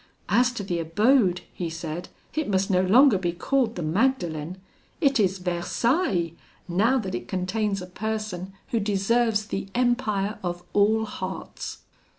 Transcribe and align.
'As 0.29 0.51
to 0.53 0.63
the 0.63 0.79
abode,' 0.79 1.41
he 1.53 1.69
said, 1.69 2.09
'it 2.33 2.49
must 2.49 2.71
no 2.71 2.81
longer 2.81 3.19
be 3.19 3.31
called 3.31 3.75
the 3.75 3.83
Magdalen; 3.83 4.57
it 4.99 5.19
is 5.19 5.37
Versailles! 5.37 6.33
now 6.67 6.97
that 6.97 7.13
it 7.13 7.27
contains 7.27 7.83
a 7.83 7.85
person 7.85 8.51
who 8.69 8.79
deserves 8.79 9.45
the 9.45 9.67
empire 9.75 10.39
of 10.43 10.63
all 10.73 11.05
hearts.' 11.05 11.83